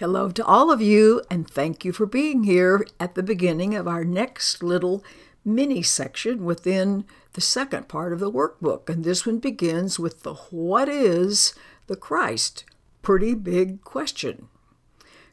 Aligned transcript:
Hello 0.00 0.30
to 0.30 0.42
all 0.46 0.70
of 0.70 0.80
you, 0.80 1.20
and 1.30 1.46
thank 1.46 1.84
you 1.84 1.92
for 1.92 2.06
being 2.06 2.44
here 2.44 2.86
at 2.98 3.14
the 3.14 3.22
beginning 3.22 3.74
of 3.74 3.86
our 3.86 4.02
next 4.02 4.62
little 4.62 5.04
mini 5.44 5.82
section 5.82 6.42
within 6.42 7.04
the 7.34 7.42
second 7.42 7.86
part 7.86 8.14
of 8.14 8.18
the 8.18 8.32
workbook. 8.32 8.88
And 8.88 9.04
this 9.04 9.26
one 9.26 9.40
begins 9.40 9.98
with 9.98 10.22
the 10.22 10.32
What 10.32 10.88
is 10.88 11.52
the 11.86 11.96
Christ? 11.96 12.64
Pretty 13.02 13.34
big 13.34 13.82
question. 13.82 14.48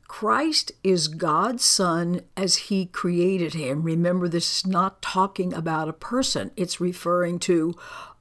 Christ 0.09 0.73
is 0.84 1.07
God's 1.07 1.63
Son 1.63 2.23
as 2.36 2.57
He 2.68 2.88
created 2.88 3.54
Him. 3.54 3.84
Remember, 3.84 4.27
this 4.27 4.57
is 4.57 4.68
not 4.68 5.02
talking 5.02 5.54
about 5.54 5.88
a 5.88 5.93
person, 5.93 6.52
it's 6.57 6.81
referring 6.81 7.39
to 7.39 7.73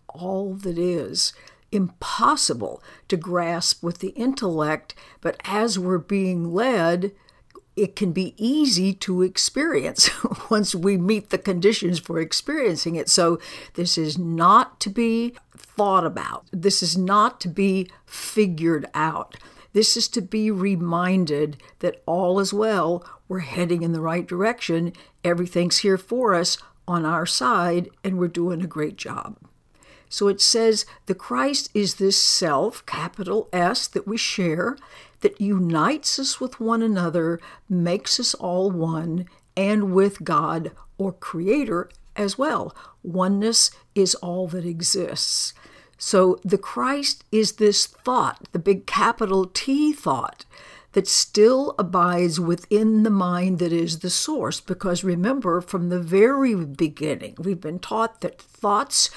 all 0.09 0.55
that 0.55 0.79
is 0.79 1.33
impossible 1.77 2.83
to 3.09 3.17
grasp 3.17 3.83
with 3.83 3.99
the 3.99 4.09
intellect, 4.11 4.95
but 5.21 5.41
as 5.45 5.79
we're 5.79 5.99
being 5.99 6.53
led, 6.53 7.13
it 7.77 7.95
can 7.95 8.13
be 8.13 8.35
easy 8.39 8.95
to 8.95 9.23
experience 9.23 10.11
once 10.51 10.75
we 10.75 10.97
meet 10.97 11.31
the 11.31 11.39
conditions 11.39 11.99
for 11.99 12.19
experiencing 12.19 12.97
it. 12.97 13.09
So, 13.09 13.39
this 13.75 13.99
is 13.99 14.19
not 14.19 14.81
to 14.81 14.91
be 14.91 15.35
thought 15.57 16.07
about, 16.07 16.47
this 16.53 16.83
is 16.83 16.97
not 16.97 17.41
to 17.43 17.49
be 17.49 17.89
figured 18.07 18.89
out. 18.95 19.37
This 19.75 19.95
is 19.95 20.09
to 20.09 20.23
be 20.23 20.51
reminded 20.51 21.59
that 21.81 22.03
all 22.07 22.41
is 22.41 22.51
well, 22.55 23.05
we're 23.29 23.41
heading 23.41 23.83
in 23.83 23.93
the 23.93 24.01
right 24.01 24.27
direction, 24.27 24.95
everything's 25.23 25.79
here 25.79 25.99
for 25.99 26.35
us 26.35 26.57
on 26.89 27.05
our 27.05 27.27
side, 27.27 27.91
and 28.03 28.19
we're 28.19 28.29
doing 28.29 28.63
a 28.63 28.67
great 28.67 28.97
job. 28.97 29.37
So 30.09 30.29
it 30.29 30.41
says 30.41 30.87
the 31.07 31.15
Christ 31.15 31.71
is 31.75 31.97
this 31.97 32.17
self, 32.17 32.85
capital 32.87 33.49
S, 33.53 33.87
that 33.89 34.07
we 34.07 34.17
share, 34.17 34.77
that 35.21 35.41
unites 35.41 36.19
us 36.19 36.41
with 36.41 36.61
one 36.61 36.83
another, 36.83 37.41
makes 37.69 38.21
us 38.21 38.35
all 38.35 38.71
one, 38.71 39.27
and 39.57 39.93
with 39.93 40.25
God 40.25 40.73
or 40.99 41.13
Creator 41.13 41.91
as 42.15 42.39
well. 42.39 42.75
Oneness 43.03 43.71
is 43.95 44.15
all 44.17 44.47
that 44.49 44.65
exists. 44.65 45.53
So 45.99 46.39
the 46.45 46.59
Christ 46.59 47.25
is 47.33 47.53
this 47.53 47.87
thought, 47.87 48.49
the 48.53 48.59
big 48.59 48.87
capital 48.87 49.47
T 49.47 49.93
thought 49.93 50.45
that 50.97 51.07
still 51.07 51.75
abides 51.79 52.41
within 52.41 53.03
the 53.03 53.11
mind 53.11 53.59
that 53.59 53.71
is 53.71 53.99
the 53.99 54.09
source. 54.09 54.63
Because 54.63 55.05
remember, 55.05 55.61
from 55.61 55.91
the 55.91 56.01
very 56.01 56.55
beginning, 56.55 57.35
we've 57.37 57.61
been 57.61 57.79
taught 57.79 58.23
that 58.23 58.41
thoughts 58.41 59.11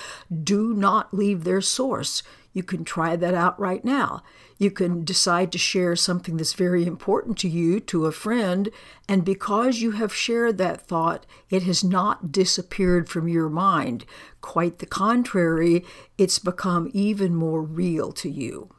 do 0.44 0.74
not 0.74 1.14
leave 1.14 1.46
their 1.46 1.62
source. 1.62 2.22
You 2.52 2.64
can 2.64 2.84
try 2.84 3.16
that 3.16 3.34
out 3.34 3.58
right 3.58 3.86
now. 3.86 4.24
You 4.58 4.72
can 4.72 5.06
decide 5.06 5.54
to 5.54 5.58
share 5.58 5.96
something 5.96 6.36
that's 6.36 6.52
very 6.52 6.86
important 6.86 7.38
to 7.38 7.48
you 7.48 7.80
to 7.80 8.08
a 8.08 8.12
friend, 8.12 8.68
and 9.08 9.24
because 9.24 9.80
you 9.80 9.92
have 9.92 10.14
shared 10.14 10.58
that 10.58 10.82
thought, 10.82 11.26
it 11.50 11.64
has 11.64 11.82
not 11.82 12.34
disappeared 12.34 13.08
from 13.08 13.30
your 13.30 13.48
mind. 13.48 14.04
Quite 14.42 14.80
the 14.80 14.86
contrary, 14.86 15.86
it's 16.18 16.40
become 16.40 16.92
even 16.92 17.34
more 17.34 17.62
real 17.62 18.12
to 18.12 18.30
you. 18.30 18.70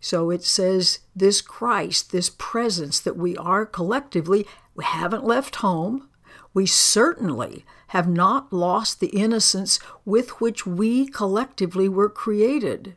So 0.00 0.30
it 0.30 0.42
says 0.42 1.00
this 1.14 1.42
Christ, 1.42 2.10
this 2.10 2.30
presence 2.30 3.00
that 3.00 3.16
we 3.16 3.36
are 3.36 3.66
collectively, 3.66 4.46
we 4.74 4.84
haven't 4.84 5.24
left 5.24 5.56
home. 5.56 6.08
We 6.54 6.66
certainly 6.66 7.64
have 7.88 8.08
not 8.08 8.52
lost 8.52 9.00
the 9.00 9.08
innocence 9.08 9.78
with 10.04 10.40
which 10.40 10.66
we 10.66 11.06
collectively 11.06 11.88
were 11.88 12.08
created. 12.08 12.96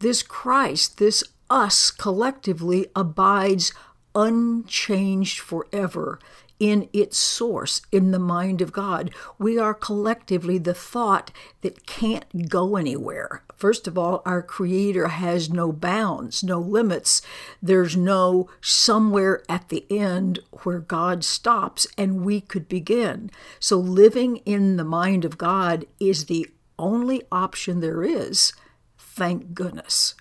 This 0.00 0.22
Christ, 0.22 0.98
this 0.98 1.24
us 1.48 1.90
collectively, 1.90 2.88
abides 2.94 3.72
unchanged 4.14 5.40
forever 5.40 6.18
in 6.60 6.88
its 6.92 7.16
source, 7.16 7.82
in 7.90 8.10
the 8.10 8.18
mind 8.18 8.60
of 8.60 8.72
God. 8.72 9.10
We 9.38 9.58
are 9.58 9.74
collectively 9.74 10.58
the 10.58 10.74
thought 10.74 11.30
that 11.62 11.86
can't 11.86 12.48
go 12.48 12.76
anywhere. 12.76 13.43
First 13.56 13.86
of 13.86 13.96
all, 13.96 14.22
our 14.24 14.42
Creator 14.42 15.08
has 15.08 15.50
no 15.50 15.72
bounds, 15.72 16.42
no 16.42 16.58
limits. 16.58 17.22
There's 17.62 17.96
no 17.96 18.48
somewhere 18.60 19.42
at 19.48 19.68
the 19.68 19.86
end 19.90 20.40
where 20.62 20.80
God 20.80 21.24
stops 21.24 21.86
and 21.96 22.24
we 22.24 22.40
could 22.40 22.68
begin. 22.68 23.30
So, 23.60 23.76
living 23.78 24.38
in 24.38 24.76
the 24.76 24.84
mind 24.84 25.24
of 25.24 25.38
God 25.38 25.86
is 26.00 26.26
the 26.26 26.48
only 26.78 27.22
option 27.30 27.80
there 27.80 28.02
is. 28.02 28.52
Thank 28.98 29.54
goodness. 29.54 30.14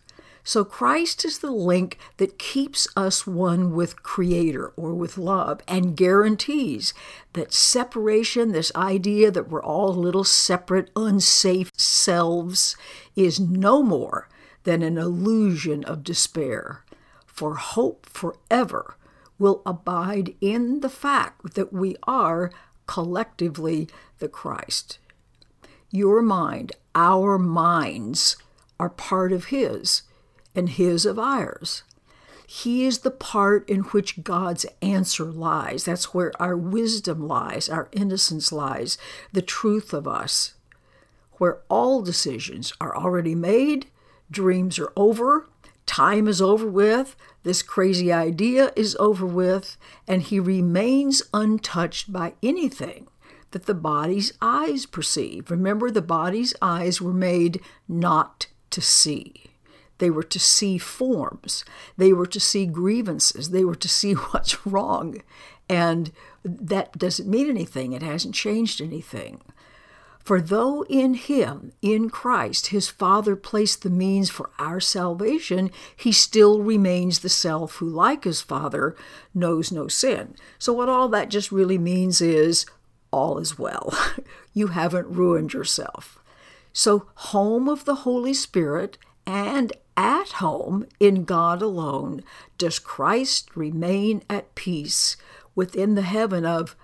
So 0.46 0.66
Christ 0.66 1.24
is 1.24 1.40
the 1.40 1.52
link 1.52 1.98
that 2.18 2.38
keeps 2.38 2.86
us 2.98 3.26
one 3.26 3.74
with 3.74 4.04
Creator 4.04 4.74
or 4.76 4.94
with 4.94 5.18
love 5.18 5.62
and 5.70 5.96
guarantees 5.96 6.94
that 7.32 7.54
separation, 7.54 8.52
this 8.52 8.72
idea 8.76 9.32
that 9.32 9.50
we're 9.50 9.64
all 9.64 9.94
little 9.94 10.26
separate, 10.26 10.90
unsafe 10.98 11.72
selves, 11.78 12.76
is 13.16 13.40
no 13.40 13.82
more 13.82 14.28
than 14.64 14.82
an 14.82 14.98
illusion 14.98 15.86
of 15.86 16.04
despair. 16.04 16.84
For 17.26 17.56
hope 17.56 18.06
forever 18.06 18.98
will 19.40 19.62
abide 19.66 20.36
in 20.42 20.82
the 20.82 20.90
fact 20.90 21.56
that 21.56 21.72
we 21.72 21.96
are 22.04 22.52
collectively 22.86 23.88
the 24.20 24.28
Christ. 24.28 25.00
Your 25.90 26.22
mind, 26.22 26.74
our 26.96 27.38
minds, 27.38 28.36
are 28.78 28.90
part 28.90 29.32
of 29.32 29.46
His 29.46 30.04
and 30.56 30.70
his 30.70 31.06
of 31.06 31.18
ours. 31.20 31.84
He 32.46 32.86
is 32.86 33.00
the 33.00 33.12
part 33.12 33.68
in 33.70 33.82
which 33.82 34.24
God's 34.24 34.66
answer 34.82 35.26
lies. 35.26 35.86
That's 35.86 36.14
where 36.14 36.32
our 36.40 36.56
wisdom 36.56 37.28
lies, 37.28 37.70
our 37.70 37.90
innocence 37.92 38.52
lies, 38.52 38.98
the 39.32 39.42
truth 39.42 39.94
of 39.94 40.08
us, 40.08 40.54
where 41.34 41.62
all 41.70 42.02
decisions 42.02 42.74
are 42.80 42.96
already 42.96 43.34
made, 43.34 43.88
dreams 44.30 44.78
are 44.78 44.92
over, 44.96 45.48
time 45.86 46.28
is 46.28 46.42
over 46.42 46.68
with, 46.68 47.16
this 47.44 47.62
crazy 47.62 48.12
idea 48.12 48.72
is 48.76 48.96
over 49.00 49.26
with, 49.26 49.78
and 50.08 50.22
he 50.22 50.40
remains 50.40 51.24
untouched 51.34 52.12
by 52.12 52.34
anything 52.44 53.08
that 53.52 53.66
the 53.66 53.74
body's 53.74 54.34
eyes 54.42 54.86
perceive. 54.86 55.50
Remember, 55.50 55.90
the 55.90 56.02
body's 56.02 56.54
eyes 56.62 57.02
were 57.02 57.14
made 57.14 57.62
not 57.88 58.48
to 58.70 58.82
see. 58.82 59.53
They 60.04 60.10
were 60.10 60.24
to 60.24 60.40
see 60.40 60.78
forms. 60.78 61.64
They 61.96 62.12
were 62.12 62.26
to 62.26 62.40
see 62.42 62.66
grievances. 62.66 63.52
They 63.52 63.64
were 63.64 63.74
to 63.74 63.88
see 63.88 64.12
what's 64.32 64.66
wrong. 64.66 65.22
And 65.70 66.12
that 66.44 66.98
doesn't 66.98 67.30
mean 67.30 67.50
anything. 67.50 67.94
It 67.94 68.02
hasn't 68.02 68.36
changed 68.36 68.82
anything. 68.82 69.40
For 70.22 70.42
though 70.42 70.84
in 70.90 71.14
him, 71.14 71.72
in 71.82 72.10
Christ, 72.10 72.68
his 72.68 72.90
Father 72.90 73.38
placed 73.38 73.84
the 73.84 73.90
means 73.90 74.30
for 74.30 74.50
our 74.60 74.82
salvation, 74.82 75.72
he 75.96 76.12
still 76.12 76.62
remains 76.62 77.20
the 77.20 77.30
self 77.30 77.76
who, 77.76 77.88
like 77.88 78.26
his 78.26 78.42
Father, 78.42 78.98
knows 79.34 79.72
no 79.72 79.88
sin. 79.88 80.36
So, 80.60 80.74
what 80.74 80.90
all 80.90 81.08
that 81.08 81.30
just 81.30 81.50
really 81.50 81.78
means 81.78 82.20
is 82.20 82.66
all 83.10 83.38
is 83.38 83.58
well. 83.58 83.98
you 84.54 84.68
haven't 84.68 85.08
ruined 85.08 85.54
yourself. 85.54 86.20
So, 86.74 87.08
home 87.16 87.70
of 87.70 87.86
the 87.86 88.04
Holy 88.04 88.34
Spirit 88.34 88.98
and 89.26 89.72
at 89.96 90.34
home 90.34 90.86
in 91.00 91.24
God 91.24 91.62
alone 91.62 92.24
does 92.58 92.80
Christ 92.80 93.56
remain 93.56 94.24
at 94.30 94.56
peace 94.56 95.18
within 95.56 95.96
the 95.96 96.02
heaven 96.02 96.46
of 96.46 96.76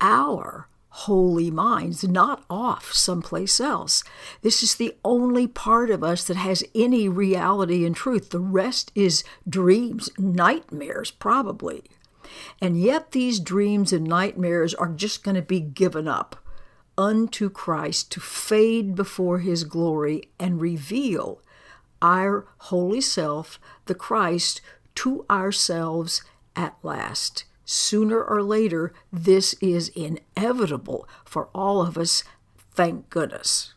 our 0.00 0.68
holy 0.88 1.50
minds, 1.50 2.04
not 2.04 2.44
off 2.48 2.92
someplace 2.92 3.58
else. 3.58 4.04
This 4.42 4.62
is 4.62 4.76
the 4.76 4.96
only 5.04 5.48
part 5.48 5.90
of 5.90 6.04
us 6.04 6.22
that 6.24 6.36
has 6.36 6.62
any 6.72 7.08
reality 7.08 7.84
and 7.84 7.96
truth. 7.96 8.30
The 8.30 8.38
rest 8.38 8.92
is 8.94 9.24
dreams, 9.48 10.08
nightmares, 10.18 11.10
probably. 11.10 11.82
And 12.60 12.80
yet, 12.80 13.10
these 13.10 13.40
dreams 13.40 13.92
and 13.92 14.04
nightmares 14.04 14.72
are 14.74 14.88
just 14.88 15.24
going 15.24 15.34
to 15.34 15.42
be 15.42 15.60
given 15.60 16.06
up 16.06 16.36
unto 16.96 17.50
Christ 17.50 18.12
to 18.12 18.20
fade 18.20 18.94
before 18.94 19.40
his 19.40 19.64
glory 19.64 20.30
and 20.38 20.60
reveal 20.60 21.40
our 22.02 22.46
holy 22.58 23.00
self, 23.00 23.58
the 23.86 23.94
Christ, 23.94 24.60
to 24.96 25.24
ourselves 25.30 26.22
at 26.56 26.76
last. 26.82 27.44
Sooner 27.64 28.22
or 28.22 28.42
later, 28.42 28.92
this 29.12 29.54
is 29.60 29.88
inevitable 29.90 31.08
for 31.24 31.48
all 31.54 31.80
of 31.80 31.96
us, 31.96 32.22
thank 32.72 33.08
goodness. 33.10 33.72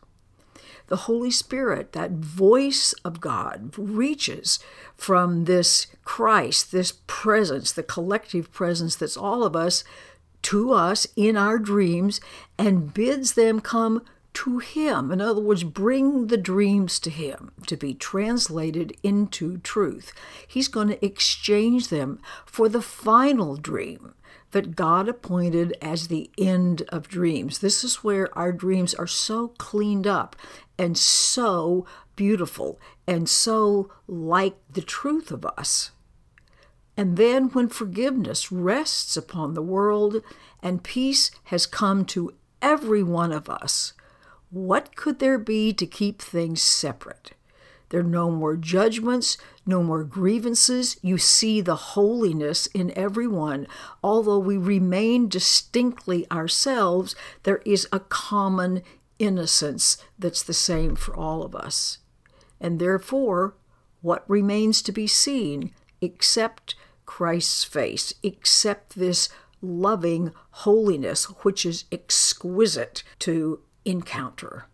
The 0.88 0.96
Holy 0.96 1.30
Spirit, 1.30 1.92
that 1.92 2.12
voice 2.12 2.94
of 3.04 3.20
God, 3.20 3.72
reaches 3.76 4.58
from 4.96 5.44
this 5.44 5.86
Christ, 6.04 6.72
this 6.72 6.94
presence, 7.06 7.72
the 7.72 7.82
collective 7.82 8.52
presence 8.52 8.96
that's 8.96 9.16
all 9.16 9.44
of 9.44 9.54
us, 9.54 9.84
to 10.42 10.72
us 10.72 11.06
in 11.16 11.36
our 11.36 11.58
dreams 11.58 12.20
and 12.58 12.94
bids 12.94 13.34
them 13.34 13.60
come 13.60 14.02
to 14.38 14.58
Him. 14.58 15.10
In 15.10 15.20
other 15.20 15.40
words, 15.40 15.64
bring 15.64 16.28
the 16.28 16.36
dreams 16.36 17.00
to 17.00 17.10
Him 17.10 17.50
to 17.66 17.76
be 17.76 17.92
translated 17.92 18.96
into 19.02 19.58
truth. 19.58 20.12
He's 20.46 20.68
going 20.68 20.88
to 20.88 21.04
exchange 21.04 21.88
them 21.88 22.20
for 22.46 22.68
the 22.68 22.80
final 22.80 23.56
dream 23.56 24.14
that 24.52 24.76
God 24.76 25.08
appointed 25.08 25.76
as 25.82 26.06
the 26.06 26.30
end 26.38 26.82
of 26.90 27.08
dreams. 27.08 27.58
This 27.58 27.82
is 27.82 28.04
where 28.04 28.36
our 28.38 28.52
dreams 28.52 28.94
are 28.94 29.08
so 29.08 29.48
cleaned 29.58 30.06
up 30.06 30.36
and 30.78 30.96
so 30.96 31.84
beautiful 32.14 32.78
and 33.08 33.28
so 33.28 33.90
like 34.06 34.56
the 34.72 34.82
truth 34.82 35.32
of 35.32 35.44
us. 35.44 35.90
And 36.96 37.16
then, 37.16 37.48
when 37.48 37.68
forgiveness 37.68 38.52
rests 38.52 39.16
upon 39.16 39.54
the 39.54 39.62
world 39.62 40.22
and 40.62 40.84
peace 40.84 41.32
has 41.44 41.66
come 41.66 42.04
to 42.06 42.34
every 42.62 43.02
one 43.02 43.32
of 43.32 43.48
us, 43.48 43.94
what 44.50 44.96
could 44.96 45.18
there 45.18 45.38
be 45.38 45.72
to 45.72 45.86
keep 45.86 46.22
things 46.22 46.62
separate? 46.62 47.32
There 47.90 48.00
are 48.00 48.04
no 48.04 48.30
more 48.30 48.56
judgments, 48.56 49.38
no 49.64 49.82
more 49.82 50.04
grievances. 50.04 50.98
You 51.02 51.16
see 51.16 51.60
the 51.60 51.76
holiness 51.76 52.66
in 52.68 52.96
everyone. 52.96 53.66
Although 54.02 54.38
we 54.38 54.58
remain 54.58 55.28
distinctly 55.28 56.30
ourselves, 56.30 57.16
there 57.44 57.62
is 57.64 57.88
a 57.92 58.00
common 58.00 58.82
innocence 59.18 59.96
that's 60.18 60.42
the 60.42 60.54
same 60.54 60.96
for 60.96 61.16
all 61.16 61.42
of 61.42 61.54
us. 61.54 61.98
And 62.60 62.78
therefore, 62.78 63.54
what 64.02 64.28
remains 64.28 64.82
to 64.82 64.92
be 64.92 65.06
seen 65.06 65.72
except 66.00 66.74
Christ's 67.06 67.64
face, 67.64 68.12
except 68.22 68.96
this 68.96 69.28
loving 69.62 70.32
holiness, 70.50 71.24
which 71.42 71.64
is 71.64 71.84
exquisite 71.90 73.02
to 73.20 73.60
encounter. 73.84 74.66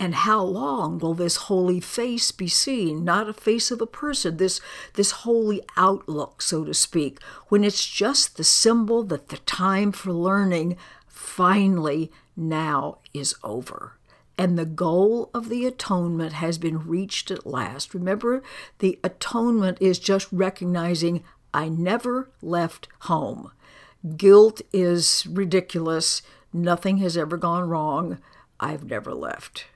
And 0.00 0.14
how 0.14 0.42
long 0.42 0.98
will 0.98 1.14
this 1.14 1.36
holy 1.36 1.80
face 1.80 2.30
be 2.30 2.46
seen? 2.46 3.04
Not 3.04 3.28
a 3.28 3.32
face 3.32 3.70
of 3.70 3.80
a 3.80 3.86
person, 3.86 4.36
this, 4.36 4.60
this 4.94 5.10
holy 5.10 5.60
outlook, 5.76 6.40
so 6.40 6.64
to 6.64 6.72
speak, 6.72 7.20
when 7.48 7.64
it's 7.64 7.84
just 7.84 8.36
the 8.36 8.44
symbol 8.44 9.02
that 9.04 9.28
the 9.28 9.38
time 9.38 9.90
for 9.90 10.12
learning 10.12 10.76
finally 11.08 12.12
now 12.36 12.98
is 13.12 13.34
over 13.42 13.98
and 14.38 14.56
the 14.56 14.64
goal 14.64 15.30
of 15.34 15.48
the 15.48 15.66
atonement 15.66 16.34
has 16.34 16.56
been 16.56 16.86
reached 16.86 17.30
at 17.32 17.44
last. 17.44 17.92
Remember, 17.92 18.40
the 18.78 18.98
atonement 19.02 19.78
is 19.80 19.98
just 19.98 20.28
recognizing 20.30 21.24
I 21.52 21.68
never 21.68 22.30
left 22.40 22.86
home. 23.00 23.50
Guilt 24.16 24.62
is 24.72 25.26
ridiculous. 25.28 26.22
Nothing 26.52 26.98
has 26.98 27.16
ever 27.16 27.36
gone 27.36 27.68
wrong. 27.68 28.18
I've 28.58 28.84
never 28.84 29.14
left. 29.14 29.66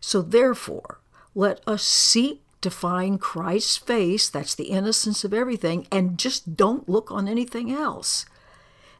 So, 0.00 0.22
therefore, 0.22 1.00
let 1.34 1.60
us 1.66 1.82
seek 1.82 2.42
to 2.60 2.70
find 2.70 3.20
Christ's 3.20 3.76
face, 3.76 4.30
that's 4.30 4.54
the 4.54 4.70
innocence 4.70 5.24
of 5.24 5.34
everything, 5.34 5.86
and 5.92 6.18
just 6.18 6.56
don't 6.56 6.88
look 6.88 7.10
on 7.10 7.28
anything 7.28 7.70
else. 7.70 8.24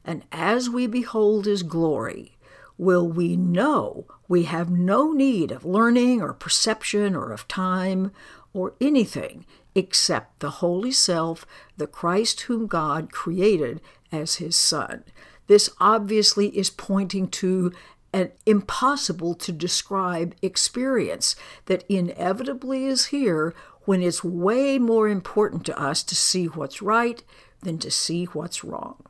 And 0.04 0.22
as 0.32 0.68
we 0.68 0.86
behold 0.86 1.46
his 1.46 1.62
glory, 1.62 2.36
will 2.76 3.08
we 3.08 3.36
know 3.36 4.06
we 4.28 4.44
have 4.44 4.70
no 4.70 5.12
need 5.12 5.50
of 5.50 5.64
learning 5.64 6.20
or 6.20 6.34
perception 6.34 7.14
or 7.14 7.32
of 7.32 7.48
time 7.48 8.12
or 8.52 8.74
anything 8.80 9.46
except 9.74 10.40
the 10.40 10.50
Holy 10.50 10.92
Self, 10.92 11.46
the 11.76 11.86
Christ 11.86 12.42
whom 12.42 12.66
God 12.66 13.12
created 13.12 13.80
as 14.12 14.36
his 14.36 14.56
Son. 14.56 15.04
This 15.46 15.70
obviously 15.80 16.56
is 16.56 16.70
pointing 16.70 17.28
to 17.28 17.72
an 18.12 18.32
impossible 18.46 19.34
to 19.34 19.52
describe 19.52 20.34
experience 20.40 21.36
that 21.66 21.84
inevitably 21.88 22.86
is 22.86 23.06
here 23.06 23.54
when 23.86 24.02
it's 24.02 24.24
way 24.24 24.78
more 24.78 25.08
important 25.08 25.66
to 25.66 25.78
us 25.78 26.02
to 26.04 26.14
see 26.14 26.46
what's 26.46 26.80
right 26.80 27.22
than 27.62 27.78
to 27.78 27.90
see 27.90 28.24
what's 28.26 28.62
wrong. 28.62 29.02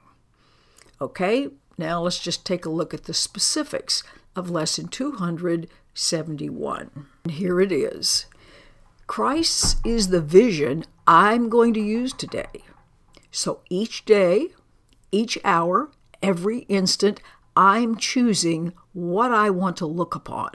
Okay, 1.01 1.51
now 1.77 2.01
let's 2.01 2.19
just 2.19 2.47
take 2.47 2.65
a 2.65 2.71
look 2.71 2.95
at 2.95 3.05
the 3.05 3.15
specifics 3.15 4.03
of 4.35 4.51
Lesson 4.51 4.89
271. 4.89 7.07
And 7.25 7.33
here 7.33 7.61
it 7.61 7.71
is 7.71 8.27
Christ 9.07 9.87
is 9.87 10.09
the 10.09 10.23
vision 10.23 10.85
I'm 11.07 11.51
going 11.51 11.75
to 11.75 11.81
use 11.81 12.13
today. 12.13 12.65
So 13.31 13.61
each 13.69 14.05
day, 14.05 14.49
each 15.13 15.39
hour, 15.45 15.91
every 16.25 16.61
instant, 16.71 17.21
I'm 17.55 17.99
choosing 17.99 18.73
what 18.95 19.31
I 19.31 19.51
want 19.51 19.77
to 19.77 19.87
look 19.87 20.15
upon, 20.15 20.53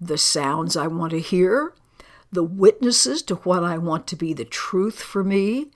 the 0.00 0.18
sounds 0.18 0.76
I 0.76 0.88
want 0.88 1.12
to 1.12 1.20
hear, 1.20 1.72
the 2.32 2.42
witnesses 2.42 3.22
to 3.22 3.36
what 3.36 3.62
I 3.62 3.78
want 3.78 4.08
to 4.08 4.16
be 4.16 4.34
the 4.34 4.44
truth 4.44 5.00
for 5.00 5.22
me. 5.22 5.70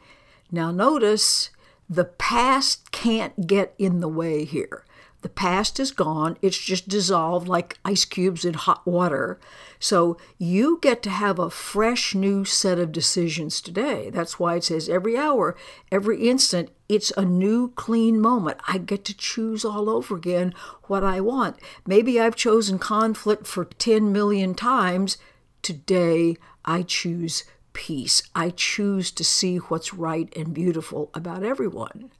Now, 0.50 0.72
notice 0.72 1.50
the 1.88 2.06
past 2.06 2.90
can't 2.90 3.46
get 3.46 3.72
in 3.78 4.00
the 4.00 4.08
way 4.08 4.44
here. 4.44 4.84
The 5.22 5.28
past 5.28 5.78
is 5.78 5.90
gone, 5.90 6.38
it's 6.40 6.58
just 6.58 6.88
dissolved 6.88 7.46
like 7.46 7.78
ice 7.84 8.06
cubes 8.06 8.44
in 8.44 8.54
hot 8.54 8.86
water. 8.86 9.38
So 9.78 10.16
you 10.38 10.78
get 10.80 11.02
to 11.02 11.10
have 11.10 11.38
a 11.38 11.50
fresh 11.50 12.14
new 12.14 12.44
set 12.44 12.78
of 12.78 12.92
decisions 12.92 13.60
today. 13.60 14.08
That's 14.10 14.38
why 14.38 14.56
it 14.56 14.64
says 14.64 14.88
every 14.88 15.18
hour, 15.18 15.56
every 15.92 16.28
instant, 16.28 16.70
it's 16.88 17.12
a 17.16 17.24
new 17.24 17.72
clean 17.72 18.20
moment. 18.20 18.58
I 18.66 18.78
get 18.78 19.04
to 19.06 19.16
choose 19.16 19.64
all 19.64 19.90
over 19.90 20.16
again 20.16 20.54
what 20.84 21.04
I 21.04 21.20
want. 21.20 21.56
Maybe 21.86 22.18
I've 22.18 22.36
chosen 22.36 22.78
conflict 22.78 23.46
for 23.46 23.66
10 23.66 24.12
million 24.12 24.54
times. 24.54 25.18
Today, 25.62 26.36
I 26.64 26.82
choose 26.82 27.44
peace. 27.72 28.22
I 28.34 28.50
choose 28.50 29.10
to 29.12 29.24
see 29.24 29.56
what's 29.56 29.94
right 29.94 30.32
and 30.36 30.54
beautiful 30.54 31.10
about 31.14 31.42
everyone. 31.42 32.10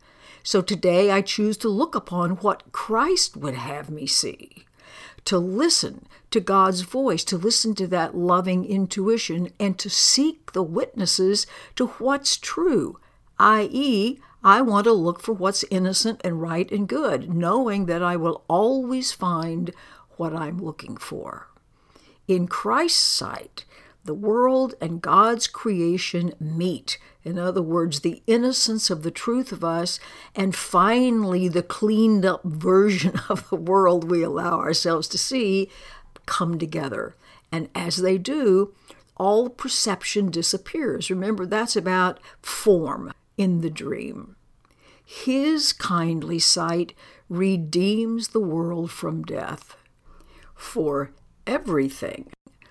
So 0.43 0.63
today 0.63 1.11
I 1.11 1.21
choose 1.21 1.57
to 1.59 1.69
look 1.69 1.95
upon 1.95 2.37
what 2.37 2.73
Christ 2.73 3.37
would 3.37 3.55
have 3.55 3.91
me 3.91 4.07
see, 4.07 4.65
to 5.27 5.39
listen 5.39 6.07
to 6.31 6.41
God's 6.41 6.81
voice, 6.83 7.25
to 7.25 7.37
listen 7.37 7.75
to 7.75 7.87
that 7.89 8.17
loving 8.17 8.65
intuition, 8.65 9.51
and 9.59 9.79
to 9.79 9.91
seek 9.91 10.53
the 10.53 10.63
witnesses 10.63 11.47
to 11.77 11.89
what's 11.99 12.37
true, 12.37 12.99
i.e., 13.39 14.19
I 14.43 14.63
want 14.63 14.85
to 14.85 14.93
look 14.93 15.21
for 15.21 15.35
what's 15.35 15.67
innocent 15.71 16.23
and 16.25 16.41
right 16.41 16.71
and 16.73 16.89
good, 16.89 17.35
knowing 17.35 17.85
that 17.87 18.03
I 18.03 18.17
will 18.17 18.43
always 18.49 19.13
find 19.13 19.71
what 20.17 20.35
I'm 20.35 20.57
looking 20.59 20.97
for. 20.97 21.49
In 22.27 22.49
Christ's 22.49 23.03
sight, 23.03 23.67
the 24.05 24.15
world 24.15 24.75
and 24.81 25.03
God's 25.03 25.47
creation 25.47 26.33
meet. 26.41 26.99
In 27.23 27.39
other 27.39 27.63
words, 27.63 28.01
the 28.01 28.23
innocence 28.27 28.89
of 28.91 29.03
the 29.03 29.11
truth 29.11 29.53
of 29.53 29.63
us, 29.63 30.01
and 30.35 30.55
finally 30.55 31.49
the 31.49 31.63
cleaned 31.63 32.25
up 32.25 32.43
version 32.45 33.21
of 33.29 33.49
the 33.51 33.57
world 33.57 34.11
we 34.11 34.23
allow 34.23 34.59
ourselves 34.59 35.09
to 35.09 35.19
see 35.19 35.71
come 36.27 36.59
together. 36.59 37.15
And 37.53 37.69
as 37.75 37.97
they 37.97 38.17
do, 38.17 38.73
all 39.17 39.51
perception 39.51 40.31
disappears. 40.31 41.11
Remember, 41.11 41.45
that's 41.45 41.77
about 41.77 42.21
form 42.41 43.13
in 43.37 43.61
the 43.61 43.71
dream. 43.71 44.37
His 45.05 45.73
kindly 45.73 46.39
sight 46.39 46.95
redeems 47.29 48.29
the 48.29 48.41
world 48.41 48.91
from 48.91 49.25
death. 49.25 49.77
For 50.55 51.13
everything 51.47 52.31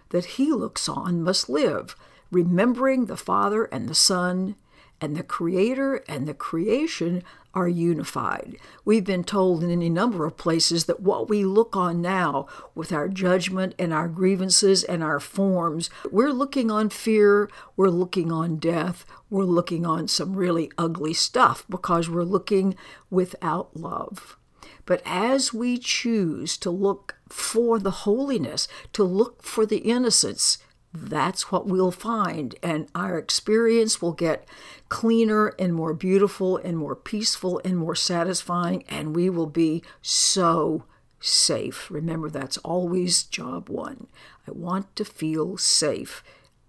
that 0.10 0.26
he 0.26 0.52
looks 0.52 0.90
on 0.90 1.24
must 1.24 1.50
live, 1.50 1.96
remembering 2.32 3.06
the 3.06 3.18
Father 3.18 3.66
and 3.66 3.88
the 3.88 3.96
Son, 3.96 4.56
and 5.02 5.16
the 5.16 5.24
Creator 5.24 6.04
and 6.08 6.28
the 6.28 6.34
creation 6.34 7.24
are 7.54 7.68
unified. 7.68 8.58
We've 8.86 9.04
been 9.04 9.24
told 9.24 9.64
in 9.64 9.72
any 9.72 9.90
number 9.90 10.26
of 10.26 10.38
places 10.38 10.86
that 10.86 11.00
what 11.00 11.30
we 11.30 11.44
look 11.44 11.76
on 11.76 12.02
now 12.02 12.48
with 12.76 12.92
our 12.92 13.08
judgment 13.08 13.74
and 13.80 13.92
our 13.92 14.08
grievances 14.08 14.84
and 14.84 15.04
our 15.04 15.20
forms, 15.20 15.90
we're 16.12 16.32
looking 16.32 16.70
on 16.70 16.90
fear, 16.90 17.50
we're 17.76 17.90
looking 17.90 18.32
on 18.32 18.58
death, 18.58 19.06
we're 19.30 19.46
looking 19.46 19.86
on 19.86 20.08
some 20.08 20.36
really 20.36 20.72
ugly 20.78 21.14
stuff 21.14 21.66
because 21.70 22.10
we're 22.10 22.24
looking 22.24 22.76
without 23.10 23.76
love. 23.76 24.38
But 24.86 25.02
as 25.06 25.54
we 25.54 25.78
choose 25.78 26.58
to 26.58 26.70
look 26.70 27.16
for 27.30 27.80
the 27.80 27.92
holiness, 27.92 28.68
to 28.94 29.04
look 29.04 29.44
for 29.44 29.66
the 29.66 29.78
innocence, 29.78 30.58
that's 30.94 31.52
what 31.52 31.68
we'll 31.68 31.92
find. 31.92 32.56
And 32.64 32.88
our 32.96 33.18
experience 33.18 34.02
will 34.02 34.14
get 34.14 34.48
cleaner 34.90 35.50
and 35.60 35.74
more 35.74 35.94
beautiful 35.94 36.58
and 36.58 36.78
more 36.78 36.96
peaceful 36.96 37.62
and 37.64 37.78
more 37.78 37.96
satisfying, 37.96 38.84
and 38.90 39.16
we 39.16 39.30
will 39.30 39.46
be 39.46 39.84
so 40.02 40.86
safe. 41.20 41.92
Remember, 41.92 42.30
that's 42.30 42.58
always 42.60 43.24
job 43.24 43.70
one. 43.70 44.08
I 44.48 44.52
want 44.52 44.96
to 44.96 45.06
feel 45.06 45.58
safe 45.58 46.24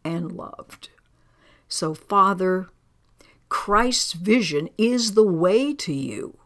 and 0.05 0.33
loved. 0.33 0.91
So, 1.69 1.95
Father, 1.95 2.69
Christ's 3.49 4.13
vision 4.13 4.69
is 4.77 5.15
the 5.15 5.25
way 5.25 5.73
to 5.75 5.93
you. 5.93 6.40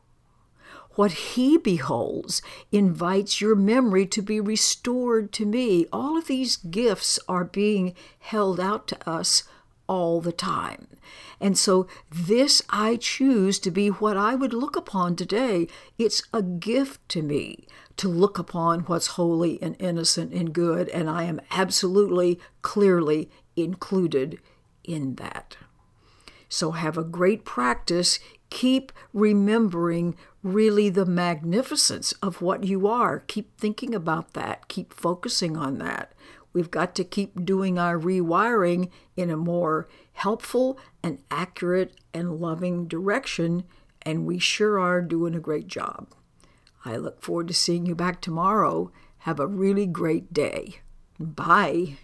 What 0.97 1.13
he 1.13 1.57
beholds 1.59 2.43
invites 2.73 3.41
your 3.41 3.55
memory 3.55 4.07
to 4.07 4.23
be 4.23 4.41
restored 4.41 5.33
to 5.33 5.47
me. 5.47 5.87
All 5.93 6.17
of 6.17 6.27
these 6.27 6.57
gifts 6.57 7.19
are 7.29 7.45
being 7.45 7.95
held 8.19 8.61
out 8.61 8.87
to 8.89 9.09
us 9.09 9.45
all 9.87 10.21
the 10.21 10.33
time. 10.33 10.87
And 11.41 11.59
so, 11.59 11.87
this 12.11 12.63
I 12.71 12.97
choose 12.97 13.59
to 13.61 13.71
be 13.71 13.89
what 13.89 14.17
I 14.17 14.35
would 14.35 14.55
look 14.55 14.77
upon 14.77 15.17
today. 15.17 15.69
It's 15.99 16.23
a 16.33 16.43
gift 16.43 17.07
to 17.11 17.23
me 17.23 17.67
to 17.97 18.09
look 18.09 18.39
upon 18.39 18.81
what's 18.81 19.09
holy 19.09 19.63
and 19.63 19.77
innocent 19.79 20.33
and 20.33 20.53
good, 20.53 20.89
and 20.89 21.11
I 21.11 21.25
am 21.25 21.41
absolutely, 21.51 22.41
clearly 22.63 23.31
included 23.57 24.41
in 24.85 25.17
that. 25.17 25.57
So, 26.55 26.71
have 26.71 26.97
a 26.97 27.03
great 27.03 27.45
practice. 27.45 28.21
Keep 28.49 28.93
remembering 29.13 30.15
really 30.45 30.89
the 30.89 31.05
magnificence 31.05 32.13
of 32.23 32.41
what 32.41 32.63
you 32.63 32.87
are. 32.87 33.25
Keep 33.27 33.59
thinking 33.59 33.93
about 33.93 34.35
that. 34.35 34.69
Keep 34.69 34.93
focusing 34.95 35.57
on 35.57 35.79
that. 35.79 36.13
We've 36.53 36.71
got 36.71 36.95
to 36.95 37.03
keep 37.03 37.45
doing 37.45 37.77
our 37.77 37.99
rewiring 37.99 38.91
in 39.17 39.31
a 39.31 39.37
more 39.37 39.89
helpful 40.13 40.79
and 41.03 41.19
accurate 41.29 41.97
and 42.15 42.37
loving 42.37 42.87
direction, 42.87 43.65
and 44.03 44.25
we 44.25 44.39
sure 44.39 44.79
are 44.79 45.03
doing 45.03 45.35
a 45.35 45.41
great 45.41 45.67
job. 45.67 46.07
I 46.85 46.95
look 46.99 47.21
forward 47.21 47.49
to 47.49 47.55
seeing 47.55 47.85
you 47.85 47.97
back 47.97 48.21
tomorrow. 48.21 48.93
Have 49.27 49.41
a 49.41 49.49
really 49.49 49.87
great 49.87 50.33
day. 50.33 50.77
Bye. 51.19 51.97